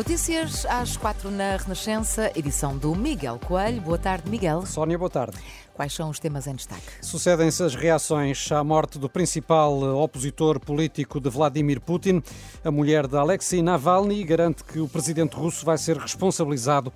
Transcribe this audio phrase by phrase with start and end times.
[0.00, 3.82] Notícias às quatro na Renascença, edição do Miguel Coelho.
[3.82, 4.64] Boa tarde, Miguel.
[4.64, 5.36] Sónia, boa tarde.
[5.74, 6.86] Quais são os temas em destaque?
[7.02, 12.22] Sucedem-se as reações à morte do principal opositor político de Vladimir Putin.
[12.64, 16.90] A mulher de Alexei Navalny garante que o presidente russo vai ser responsabilizado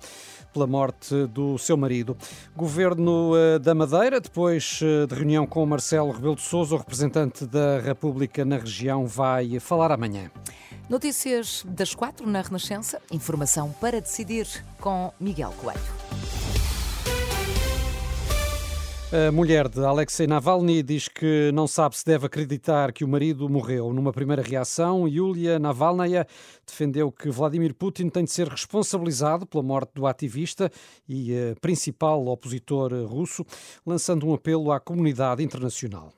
[0.51, 2.17] pela morte do seu marido.
[2.55, 7.45] Governo eh, da Madeira, depois eh, de reunião com Marcelo Rebelo de Sousa, o representante
[7.45, 10.31] da República na região, vai falar amanhã.
[10.87, 14.47] Notícias das quatro na Renascença, informação para decidir
[14.79, 16.04] com Miguel Coelho.
[19.13, 23.47] A mulher de Alexei Navalny diz que não sabe se deve acreditar que o marido
[23.47, 23.93] morreu.
[23.93, 26.25] Numa primeira reação, Yulia Navalnaya
[26.65, 30.71] defendeu que Vladimir Putin tem de ser responsabilizado pela morte do ativista
[31.07, 33.45] e eh, principal opositor russo,
[33.85, 36.11] lançando um apelo à comunidade internacional.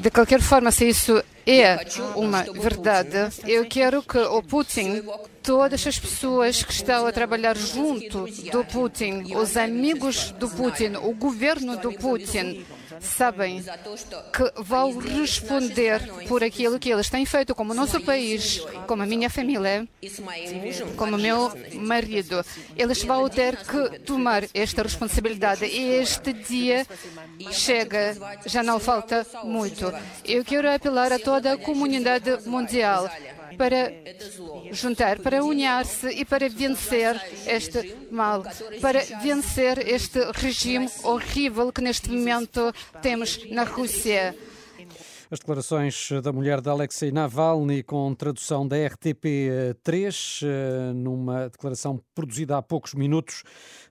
[0.00, 1.78] De qualquer forma, se isso é
[2.16, 5.02] uma verdade, eu quero que o Putin
[5.42, 11.14] todas as pessoas que estão a trabalhar junto do Putin, os amigos do Putin, o
[11.14, 12.64] governo do Putin,
[13.00, 19.02] sabem que vão responder por aquilo que eles têm feito, como o nosso país, como
[19.02, 19.88] a minha família,
[20.96, 22.44] como o meu marido.
[22.76, 25.64] Eles vão ter que tomar esta responsabilidade.
[25.64, 26.86] E este dia
[27.50, 29.92] chega, já não falta muito.
[30.24, 33.08] Eu quero apelar a toda a comunidade mundial
[33.60, 33.92] para
[34.72, 38.42] juntar, para unir-se e para vencer este mal,
[38.80, 44.34] para vencer este regime horrível que neste momento temos na Rússia.
[45.30, 52.56] As declarações da mulher de Alexei Navalny, com tradução da RTP3, eh, numa declaração produzida
[52.56, 53.44] há poucos minutos,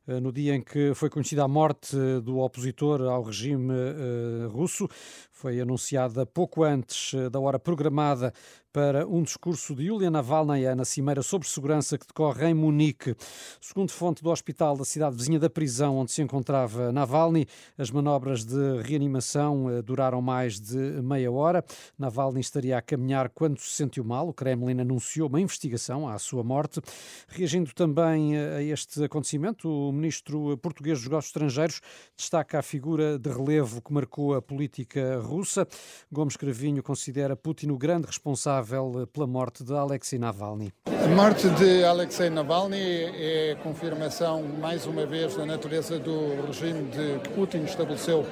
[0.05, 1.95] eh, no dia em que foi conhecida a morte
[2.25, 4.85] do opositor ao regime eh, russo.
[5.31, 8.33] Foi anunciada pouco antes da hora programada
[8.71, 13.15] para um discurso de Yulia Navalnaya na Cimeira sobre Segurança que decorre em Munique.
[13.59, 17.47] Segundo fonte do hospital da cidade vizinha da prisão onde se encontrava Navalny,
[17.77, 21.65] as manobras de reanimação eh, duraram mais de meia hora.
[21.97, 24.29] Navalny estaria a caminhar quando se sentiu mal.
[24.29, 26.79] O Kremlin anunciou uma investigação à sua morte.
[27.27, 31.81] Reagindo também eh, a este acontecimento, o ministro português dos Negócios Estrangeiros
[32.15, 35.67] destaca a figura de relevo que marcou a política russa.
[36.11, 40.71] Gomes Cravinho considera Putin o grande responsável responsável pela morte de Alexei Navalny.
[40.85, 47.29] A morte de Alexei Navalny é confirmação, mais uma vez, da natureza do regime que
[47.29, 48.25] Putin estabeleceu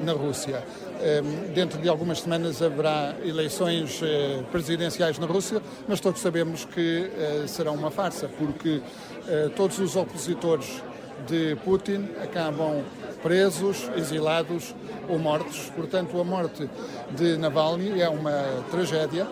[0.00, 0.62] na Rússia.
[1.02, 7.10] Ehm, dentro de algumas semanas haverá eleições eh, presidenciais na Rússia, mas todos sabemos que
[7.16, 8.80] eh, serão uma farsa, porque
[9.28, 10.82] eh, todos os opositores
[11.26, 12.82] de Putin acabam
[13.22, 14.74] presos, exilados
[15.08, 15.70] ou mortos.
[15.76, 16.68] Portanto, a morte
[17.14, 19.26] de Navalny é uma tragédia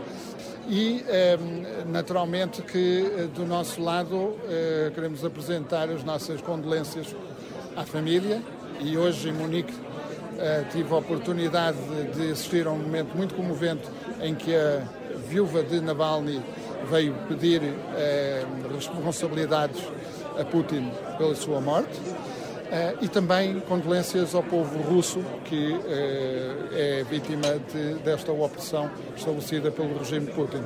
[0.69, 7.17] e ehm, naturalmente que eh, do nosso lado eh, queremos apresentar as nossas condolências
[7.75, 8.43] à família
[8.79, 9.73] e hoje em Munique
[10.39, 11.79] eh, tive a oportunidade
[12.15, 13.89] de assistir a um momento muito comovente
[14.21, 14.83] em que a
[15.27, 16.43] viúva de Navalny
[16.91, 17.61] veio pedir
[18.75, 19.83] responsabilidades
[20.39, 21.99] a Putin pela sua morte.
[22.69, 29.71] Uh, e também condolências ao povo russo que uh, é vítima de, desta opressão estabelecida
[29.71, 30.63] pelo regime Putin.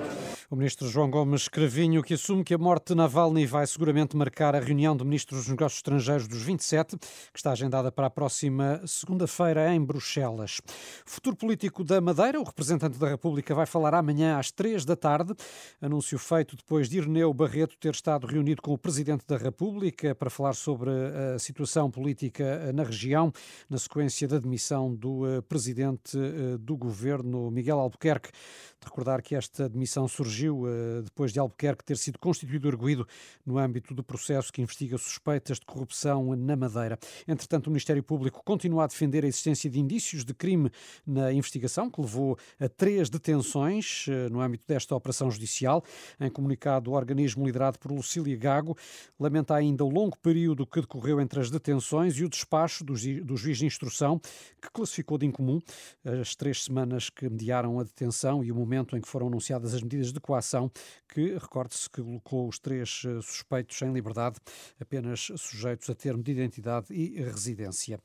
[0.53, 4.55] O ministro João Gomes Cravinho, que assume que a morte de Navalny vai seguramente marcar
[4.55, 8.79] a reunião de ministros dos negócios estrangeiros dos 27, que está agendada para a próxima
[8.87, 10.61] segunda-feira em Bruxelas.
[11.07, 15.33] Futuro político da Madeira, o representante da República vai falar amanhã às três da tarde.
[15.81, 20.29] Anúncio feito depois de Irneu Barreto ter estado reunido com o presidente da República para
[20.29, 20.91] falar sobre
[21.34, 23.33] a situação política na região,
[23.71, 28.29] na sequência da demissão do eh, presidente eh, do governo, Miguel Albuquerque.
[28.29, 33.06] De recordar que esta demissão surgiu uh, depois de Albuquerque ter sido constituído arguído
[33.44, 36.98] no âmbito do processo que investiga suspeitas de corrupção na Madeira.
[37.27, 40.71] Entretanto, o Ministério Público continua a defender a existência de indícios de crime
[41.06, 45.84] na investigação, que levou a três detenções uh, no âmbito desta operação judicial.
[46.21, 48.77] Em comunicado, o organismo liderado por Lucília Gago
[49.18, 53.36] lamenta ainda o longo período que decorreu entre as detenções e o despacho do, do
[53.36, 54.18] juiz de instrução,
[54.60, 55.60] que classificou de incomum
[56.04, 59.83] as três semanas que mediaram a detenção e o momento em que foram anunciadas as
[59.83, 60.71] medidas de coação
[61.13, 64.37] que, recorde-se, que colocou os três eh, suspeitos em liberdade,
[64.81, 68.01] apenas sujeitos a termo de identidade e residência.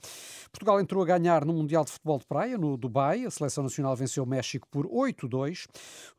[0.51, 3.23] Portugal entrou a ganhar no Mundial de Futebol de Praia, no Dubai.
[3.23, 5.67] A seleção nacional venceu o México por 8-2.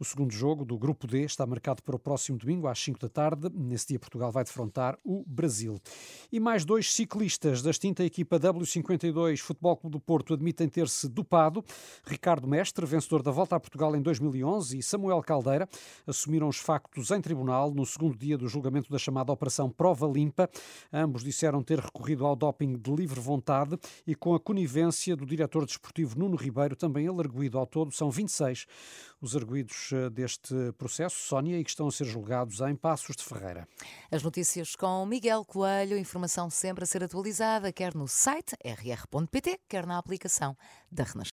[0.00, 3.08] O segundo jogo do Grupo D está marcado para o próximo domingo, às 5 da
[3.10, 3.50] tarde.
[3.54, 5.76] Nesse dia, Portugal vai defrontar o Brasil.
[6.32, 11.62] E mais dois ciclistas da extinta equipa W52 Futebol Clube do Porto admitem ter-se dopado.
[12.06, 15.68] Ricardo Mestre, vencedor da Volta a Portugal em 2011, e Samuel Caldeira
[16.06, 20.48] assumiram os factos em tribunal no segundo dia do julgamento da chamada Operação Prova Limpa.
[20.92, 25.64] Ambos disseram ter recorrido ao doping de livre vontade e com a conivência do diretor
[25.64, 28.66] desportivo Nuno Ribeiro, também ele arguído ao todo, são 26
[29.20, 33.24] os arguídos eh, deste processo, Sónia, e que estão a ser julgados em Passos de
[33.24, 33.66] Ferreira.
[34.10, 39.86] As notícias com Miguel Coelho, informação sempre a ser atualizada, quer no site rr.pt, quer
[39.86, 40.56] na aplicação
[40.90, 41.26] da Renascença.